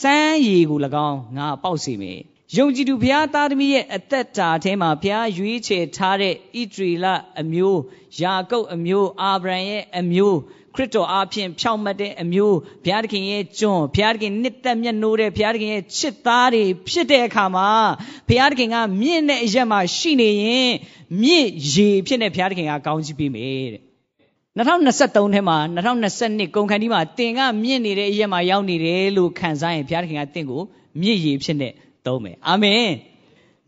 [0.00, 2.20] စမ်းရည်ကို၎င်းငါပေါက်စေမယ်
[2.56, 7.06] ယုံကြည်သူဘုရားသားသမီးရဲ့အသက်တာထဲမှာဘုရားရွေးချယ်ထားတဲ့ဣဒရီလ
[7.40, 7.80] အမျိုး
[8.20, 10.38] ယာကုပ်အမျိုးအာဗြဟံရဲ့အမျိုး
[10.74, 17.68] ခရစ်တော်အားဖြင့်ဖြောင့်မတ်တဲ့အမျိုးဘုရားသခင်ရဲ့ကျွန်းဘုရားသခင်နှစ်သက်မျက်နှိုးတဲ့ဘုရားသခင်ရဲ့ချစ်သားတွေဖြစ်တဲ့အခါမှာ
[18.28, 20.70] ဘုရားသခင်ကမြင့်တဲ့အရက်မှာရှိနေရင်
[21.22, 23.82] မြင့်ရေဖြစ်တဲ့ဘုရားသခင်ကကောင်းချီးပေးမယ်တဲ့
[24.58, 30.62] 2023ထဲမှာ2022ကုန်ခန်းဒီမှာတင်ကမြင့်နေတဲ့အရက်မှာရောက်နေတယ်လို့ခံစားရင်ဘုရားသခင်ကတင့်ကို
[31.00, 31.72] မြင့်ရေဖြစ်တဲ့
[32.06, 32.90] သုံးမယ်အာမင်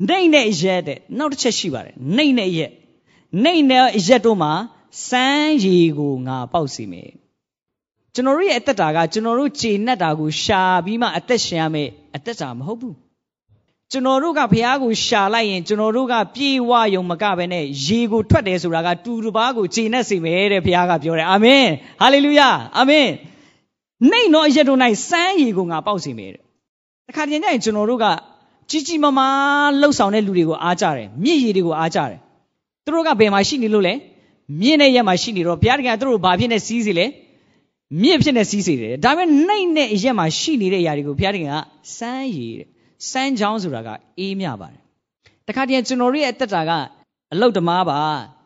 [0.08, 2.72] နှိမ့်တဲ့ရက်တဲ့နောက်တစ်ချက်ရှိပါတယ်နှိမ့်တဲ့ရက်
[3.44, 4.52] နှိမ့်တဲ့ရက်တို့မှာ
[5.08, 7.10] စမ်းရည်ကိုငါပေါက်စီမယ်
[8.14, 12.96] ကျွန်တော်တို့ရဲ့အသက်တာကကျွန်တော်တို့ခြေနဲ့တာကိုရှာပြီးမှအသက်ရှင်ရမယ်အသက်တာမဟုတ်ဘူး
[13.90, 21.66] ကျွန်တော်တို့ကဘုရားကိုရှာလိုက်ရင်ကျွန်တော်တို့ကပြေဝယုံမကပဲနဲ့ရေကိုထွက်တယ်ဆိုတာကတူတူပါကိုခြေနဲ့စီမယ်တဲ့ဘုရားကပြောတယ်အာမင်
[22.00, 23.08] ဟာလေလုယာအာမင်
[24.10, 26.41] နှိမ့်သောအရက်တို့၌စမ်းရည်ကိုငါပေါက်စီမယ်တဲ့
[27.08, 28.06] တခါတည်းကျရင်ကျွန်တော်တို့က
[28.70, 32.18] ကြီးကြီးမားမားလှုပ်ဆောင်တဲ့လူတွေကိုအားကြတယ်မြင့်ရည်တွေကိုအားကြတယ်
[32.84, 33.94] သူတို့ကဘယ်မှာရှိနေလို့လဲ
[34.60, 37.06] မြင့်တဲ့ရက်မှာရှိနေတော့ဘုရားတခင်ကသူတို့ဘာဖြစ်နေစီးစီလဲ
[38.02, 41.54] မြင့်ဖြစ်နေစီးစီတယ်ဒါပေမဲ့နှိမ့်တဲ့ရက်မှာရှိနေတဲ့အရာတွေကိုဘုရားတခင်က
[41.96, 42.66] စမ်းရည်တဲ့
[43.10, 43.88] စမ်းချောင်းဆိုတာက
[44.18, 44.80] အေးမြပါတယ်
[45.48, 46.70] တခါတည်းကျွန်တော်တို့ရဲ့အသက်တာက
[47.32, 48.00] အလုတ်တမားပါ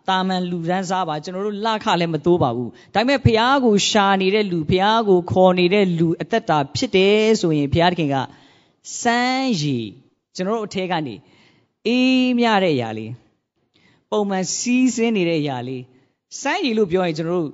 [0.09, 8.17] တာမန်လူရန်စားပါကျွန်တော်တို့လခလည်းမတိုးပါဘူးဒါပေမဲ့ဘုရားကိုရှာနေတဲ့လူဘုရားကိုခေါ်နေတဲ့လူအသက်တာဖြစ်တယ်ဆိုရင်ဘုရားတခင်က
[9.01, 9.87] စမ်းရည်
[10.37, 11.15] ကျွန်တော်တို့အထဲကနေ
[11.87, 13.13] အေးမြတဲ့အရာလေး
[14.11, 15.83] ပုံမှန်စီးဆင်းနေတဲ့အရာလေး
[16.41, 17.53] စမ်းရည်လို့ပြောရင်ကျွန်တော်တို့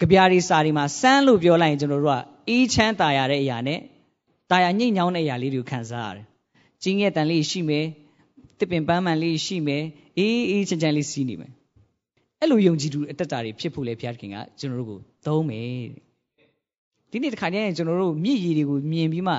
[0.00, 3.80] ကြပြားတွေစာတွေမှာစမ်းလို့ပြောလိုက်ရင်ကျွန်တော်တို့ကအေးချမ်းတာရတဲ့အရာနဲ့
[4.50, 6.26] တာယာညှိ့ညောင်းတဲ့အရာလေးတွေကိုခံစားရတယ်။
[6.82, 7.86] ကြီးငယ်တန်လေးရှိမယ်။
[8.58, 9.82] တစ်ပင်ပန်းမှန်လေးရှိမယ်။
[10.18, 11.52] အေးအေးချမ်းချမ်းလေးစီးနေမယ်။
[12.40, 15.82] အဲ့လိုယုံကြည်သူအတ္တတာတွေဖြစ်ဖို့လေဘုရားခင်ကကျွန်တော်တို့ကိုသုံးမယ်။
[17.10, 19.34] ဒီနေ့တစ်ခါကျရင်ကျွန်တော်တို့မြည်ရည်တွေကိုမြင်ပြီးမှ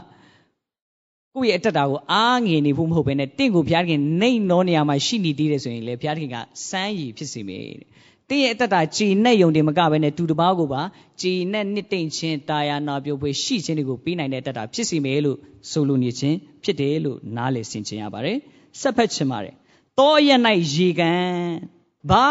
[1.36, 6.36] ကိုယ့်ရဲ့အတ္တတာကိုအားငယ်နေဖို့မဟုတ်ဘဲနဲ့တင့်ကိုဘုရားခင်နှိမ့်နောနေရာမှာရှိနေသေးတယ်ဆိုရင်လေဘုရားခင်က
[6.69, 7.88] စမ်းရည်ဖြစ်စေမယ်တဲ့။
[8.30, 10.82] တင်းရဲ့အတ္တတာကြည်နဲ့ယုံတယ်မကဘဲနဲ့တူတပားကိုပါ
[11.22, 15.38] ကြည်နဲ့နှစ်သိမ့်ခြင်းတာယာနာပြုတ်ပွေရှိခြင်းတွေကိုပြီးနိုင်တဲ့အတ္တတာဖြစ်စေမယ်လို့
[15.72, 18.38] ဆိုလိုနေခြင်းဖြစ်တယ်လို့နားလည်ဆင်ခြင်ရပါတယ်။
[18.82, 19.54] ဆက်ဖက်ချင်ပါတယ်။
[20.00, 20.30] တောရ၌
[20.74, 21.28] ရေကန်
[22.10, 22.28] ဘာ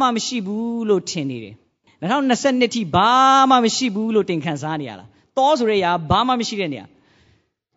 [0.00, 1.54] မှမရှိဘူးလို့ထင်နေတယ်။
[2.02, 3.10] 2022ထိဘာ
[3.50, 6.84] မှမရှိဘူးလို့တင်ခံစားနေရလား။တောဆိုတဲ့အရာဘာမှမရှိတဲ့နေရာ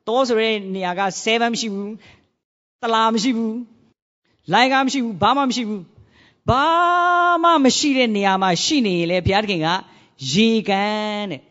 [0.07, 1.91] တောဆိုတဲ့နေရာက7မရှိဘူး
[2.81, 3.57] တလာမရှိဘူး
[4.53, 5.83] လိုင်ကမရှိဘူးဘာမှမရှိဘူး
[6.49, 6.65] ဘာ
[7.43, 9.67] မှမရှိတဲ့နေရာမှာရှိနေရင်လေဘုရားသခင်က
[10.31, 11.41] ရေကန်တဲ့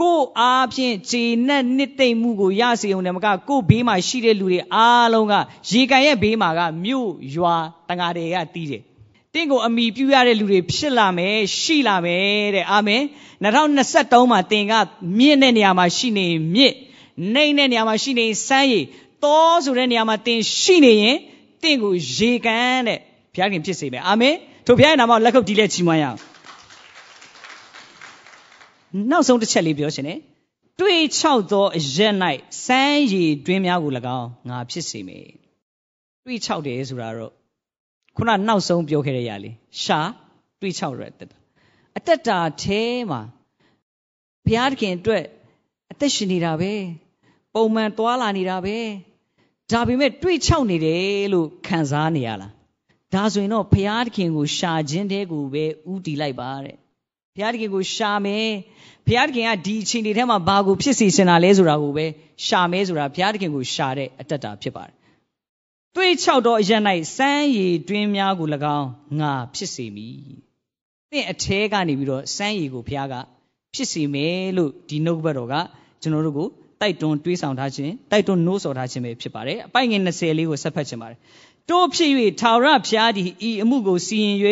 [0.00, 5.34] ကို့အားဖြင့်ခြေနဲ့နှစ်သိမ့်မှုကိုရစေုံနဲ့မကကို့ဘေးမှာရှိတဲ့လူတွေအားလုံးက
[5.70, 7.56] ရေကန်ရဲ့ဘေးမှာကမြို့ရွာ
[7.88, 8.82] တန်ဃာတွေကတီးတယ်
[9.34, 13.02] တင့်ကိုအမိပြုရတဲ့လူတွေဖြစ်လာမယ်ရှိလာမယ်တဲ့အာမင်
[13.42, 14.72] 2023မှာတင်က
[15.18, 16.74] မြင့်တဲ့နေရာမှာရှိနေမြင့်
[17.34, 18.84] နှိမ့်တဲ့နေရာမှာရှိနေစမ်းရည်
[19.24, 21.16] တောဆိုတဲ့နေရာမှာတင်ရှိနေရင်
[21.62, 22.98] တင့်ကိုရေကန်တဲ့
[23.34, 24.34] ဘုရားခင်ဖြစ်စေမယ်အာမင်
[24.66, 26.18] ထို့ဘုရားရဲ့နာမကိုလက်ခုပ်တီးလက်ချီးမွမ်းရအောင်
[29.10, 30.18] နောက်ဆုံးတစ်ချက်လေးပြောရှင်တယ်
[30.80, 32.14] တွေးချောက်သောအရက်၌
[32.64, 35.26] စမ်းရည်တွင်းများကို၎င်းငါဖြစ်စေမယ်
[36.24, 37.32] တွေးချောက်တယ်ဆိုတာတော့
[38.16, 40.00] ခုနနောက်ဆုံးပြောခဲ့တဲ့ຢာလေးရှာ
[40.60, 41.32] တွေးချောက်ရတဲ့အတ္တ
[41.96, 43.20] အတ္တတာအဲမှာ
[44.44, 45.24] ဘုရားသခင်အတွက်
[45.92, 46.72] အသက်ရှင်နေတာပဲ
[47.56, 48.78] ပုံမှန်သွားလာနေတာပဲ
[49.72, 52.52] ဒါပေမဲ့တွေးချောက်နေတယ်လို့ခံစားနေရလား
[53.14, 56.76] ဒါဆိုရင်တော့ဘုရားသခင်ကိုရှာခြင်းတဲ့ကိုပဲဥတီလိုက်ပါတဲ့
[57.34, 58.48] ဘုရားသခင်ကိုရှာမယ်
[59.06, 62.06] ဘုရားသခင်ကဒီအချိန်တွေထဲမှာဘာကိုဖြစ်စီစင်တာလဲဆိုတာကိုပဲ
[62.46, 64.94] ရှာမဲဆိုတာဘုရားသခင်ကိုရှာတဲ့အတ္တတာဖြစ်ပါတယ်
[65.94, 66.72] တွေးချောက်တော့အရ၌
[67.16, 68.88] စမ်းရည်တွင်းများကို၎င်း
[69.20, 70.18] ငါဖြစ်စေမည်။
[71.10, 73.14] သင်အထဲကနေပြီးတော့စမ်းရည်ကိုဘုရားက
[73.74, 75.54] ဖြစ်စေမယ်လို့ဒီနှုတ်ဘတ်တော်က
[76.02, 76.48] ကျွန်တော်တို့ကို
[76.80, 81.18] တိုက်တွန်းတွေးဆောင်ထားခြင်းတိုက်တွန်းနှိုးဆော်ထားခြင်းပဲဖြစ်ပါတယ်။အပိုင်ငယ်20လေးကိုဆက်ဖတ်ခြင်းပါတယ်။
[81.68, 82.10] တိုးဖြစ်၍
[82.40, 84.36] ထာဝရဘုရားသည်ဤအမှုကိုစီရင်၍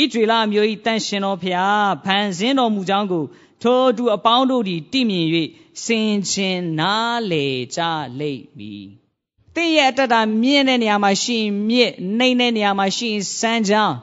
[0.00, 3.24] ဣဒရေလမျိုး၏တန်ရှင်တော်ဘုရားဖန်ဆင်းတော်မူကြောင်းကို
[3.62, 5.26] ထိုသူအပေါင်းတို့သည်တည်မြင်၍
[5.84, 7.46] စင်ချင်းနားလေ
[7.76, 7.80] ကြ
[8.18, 8.86] လိမ့်မည်။
[9.54, 13.96] တင်းရဲ့အတ္တတာမြင့်တဲ့နေရာမှာရှိရင်မြင့်နှိမ့်တဲ့နေရာမှာရှိရင်စမ်းချောင်း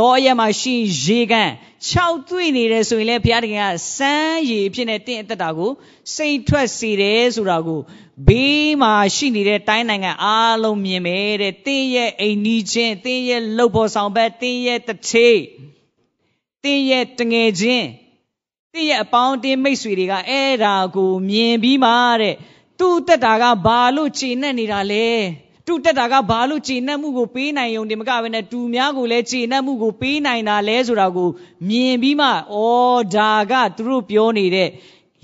[0.00, 1.50] တောရဲမှာရှိရင်ရေကန်
[1.88, 1.94] ၆
[2.28, 5.70] တွေ့နေတယ်ဆိုရင်လည်းဘုရားတခင်ကစမ်းရည်ဖြစ်နေတင့်အတ္တတာကို
[6.14, 7.80] စိတ်ထွက်စေတယ်ဆိုတာကို
[8.28, 15.40] ဘေးမှာရှိနေတဲ့တိုင်းနိုင်ငံအားလုံးမြင်မယ်တဲ့တင်းရဲ့အိမ်နီးချင်းတင်းရဲ့လှုပ်ပေါ်ဆောင်ဘက်တင်းရဲ့တထေး
[16.62, 17.88] တင်းရဲ့တငယ်ချင်း
[18.72, 22.36] တင့်ရဲ့အပေါင်းတင်းမိတ်ဆွေတွေကအဲ့ဒါကိုမြင်ပြီးမှတဲ့
[22.78, 25.08] သူ့တက်တာကဘာလို့ခြေနဲ့နေတာလဲ
[25.66, 31.28] တူတက်တာကဘာလို့ခြေနှက်မှုကိုပေးနိုင်ုံဒီမကဘဲနဲ့တူများကိုလည်းခြေနှက်မှုကိုပေးနိုင်တာလဲဆိုတာကို
[31.68, 32.32] မြင်ပြီးမှဩ
[33.14, 34.68] ဒါကသူတို့ပြောနေတဲ့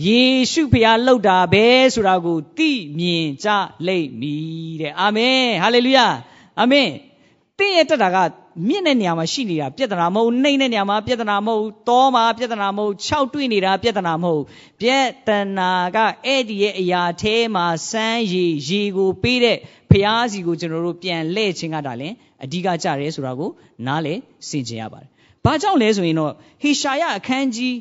[0.06, 0.22] ယေ
[0.52, 3.48] ရှုဖျားလှုပ်တာပဲဆိုတာကိုသိမြင်ကြ
[3.86, 6.06] လိမ့်မည်တဲ့အာမင်ဟာလေလုယာ
[6.60, 6.88] အာမင်
[7.60, 8.18] တင့်ရဲ့တက်တာက
[8.68, 14.42] မြင့်တဲ့နေရာမှာရှိနေတာပြဿနာမဟုတ်နှိမ့်တဲ့နေရာမှာပြဿနာမဟုတ်တောမှာပြဿနာမဟုတ်၆တွေ့နေတာပြဿနာမဟုတ်
[14.80, 19.56] ပြဿနာကအဲ့ဒီရဲ့အရာထဲမှာစမ်းရည်ရည်ကိုပေးတဲ့
[19.90, 23.50] ဖျားစီကိုကျွန်တော်တို့ပြန်လှည့်ခြင်းကတာလည်းအဓိကကြတယ်ဆိုတာကို
[23.86, 24.14] နားလေ
[24.48, 25.08] စင်ကြင်ရပါတယ်။
[25.44, 27.74] ဘာကြောင့်လဲဆိုရင်တော့ဟေရှာယအခန်းကြီး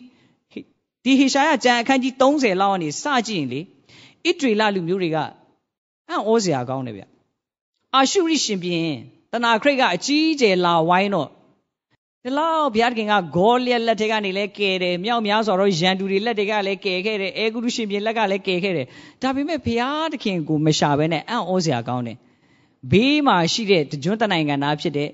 [1.03, 5.17] ဒီဟေရှာယကျမ်းအခန်းကြီး30လောက်ကနေစကြည့်ရင်လေဣဒရီလလူမျိုးတွေက
[6.09, 7.03] အံ့ဩစရာကောင်းတယ်ဗျ။
[7.95, 8.91] အာရှုရိရှင်ပြင်
[9.31, 11.29] တနာခရိတ်ကအကြီးကျယ်လာဝိုင်းတော့
[12.23, 18.87] ဒီလောက်ဘုရားခင်ကဂေါလျက်လက်ထက်ကနေလဲကယ်တယ်မြောက်များဆိုတော့ရန်သူတွေလက်တွေကလည်းကယ်ခဲ့တယ်အဲဂုရုရှင်ပြင်လက်ကလည်းကယ်ခဲ့တယ်
[19.21, 22.17] ဒါပေမဲ့ဘုရားသခင်ကိုမရှာဘဲနဲ့အံ့ဩစရာကောင်းတယ်
[22.91, 25.09] ဘေးမှာရှိတဲ့တကြွတနိုင်ငံသားဖြစ်တဲ့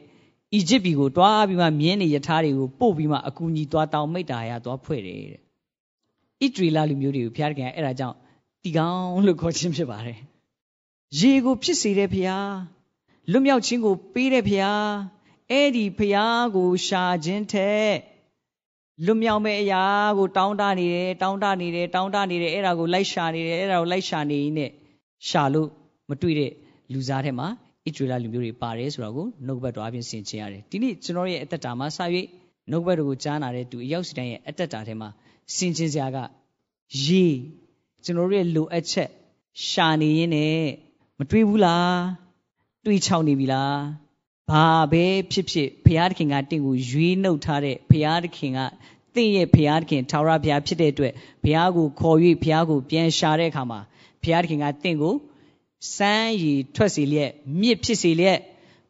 [0.53, 8.15] အီဂျစ်ပြည်ကိုတွားပြီးမှမြင်းနေယထာတွေကိုပို့ပြီးမှအကူအညီတွားတောင်းမိတ္တာရတွားဖွဲ့တယ်တဲ့ဣတရီလာလူမျိုးတွေကိုဘုရားသခင်ကအဲ့ဒါကြောင့်
[8.63, 10.19] တီကောင်းလို့ခေါ်ခြင်းဖြစ်ပါတယ်
[11.19, 12.74] ရေကိုဖြစ်စေတဲ့ဘုရား
[13.31, 14.87] လွတ်မြောက်ခြင်းကို ပေးတဲ့ဘုရား
[15.51, 17.93] အဲ့ဒီဘုရားကိုရှာခြင်းထက်
[19.05, 19.83] လွတ်မြောက်မဲ့အရာ
[20.17, 24.71] ကိုတောင်းတနေတယ်တောင်းတနေတယ်တောင်းတနေတယ်အဲ့ဒါကိုလိုက်ရှာနေတယ်အဲ့ဒါကိုလိုက်ရှာနေရင်
[25.27, 25.69] ရှာလို့
[26.09, 26.51] မတွေ့တဲ့
[26.93, 27.47] လူစားထဲမှာ
[27.85, 31.99] ဣဒရလလူမျိုးတွေပါတယ်ဆိုတာကိုနှုတ်ဘတ်တော်အပြင်ဆင်ခြင်ရတယ်ဒီနေ့ကျွန်တော်ရဲ့အသက်တာမှာစ၍
[32.69, 35.09] နှုတ်ဘတ်တော်ကိုကြားနာတဲ့သူအရောက်စီတိုင်းရဲ့အသက်တာထဲမှာ
[35.55, 36.17] ဆင်ခြင်စရာက
[37.05, 37.25] ရေ
[38.03, 39.09] ကျွန်တော်ရဲ့လိုအပ်ချက်
[39.67, 40.59] ရှာနေရင်းနဲ့
[41.19, 42.24] မတွေးဘူးလား
[42.85, 43.79] တွေးချောက်နေပြီလား
[44.51, 48.59] ဘာပဲဖြစ်ဖြစ်ဘုရားသခင်ကတင့်ကိုရွေးနှုတ်ထားတဲ့ဘုရားသခင်က
[49.15, 53.79] တင့်ရဲ့ဘုရားသခင်ထာဝရဘုရားဖြစ်တဲ့အတွက်ဘုရားကိုခေါ်၍ဘုရားကိုပြန်ရှာတဲ့အခါမှာ
[54.23, 55.15] ဘုရားသခင်ကတင့်ကို
[55.95, 58.39] စမ်းရည်ထွက်စေလျက်မြစ်ဖြစ်စေလျက်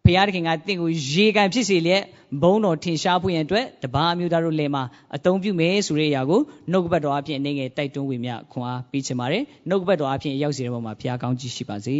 [0.06, 2.04] ဘုရားသခင်ကတင့်ကိုရေကန်ဖြစ်စေလျက်
[2.42, 4.84] ဘုံတော်ထင်ရှားဖို့ရန်အတွက်တပါးမျိုးသားတို့လည်းမှာ
[5.16, 11.98] အသုံးပြုမယ်ဆိုတဲ့အရာကိုနှုတ်ကပတ်တော်အဖြစ်အနေငယ်တိုက်တွန်းဝေမျှခွန်အားပေးချင်ပါတယ်နှုတ်ကပတ်တော်အဖြစ်ရောက်စီတဲ့ပုံမှာဘုရားကောင်းကြီးရှိပါစေ